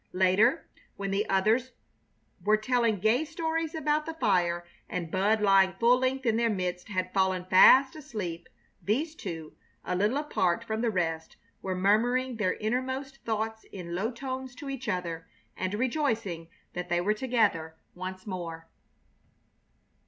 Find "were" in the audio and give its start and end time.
2.43-2.57, 11.61-11.75, 16.99-17.13